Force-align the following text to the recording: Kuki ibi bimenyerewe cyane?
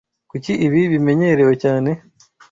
Kuki 0.29 0.51
ibi 0.67 0.79
bimenyerewe 0.93 1.53
cyane? 1.63 1.91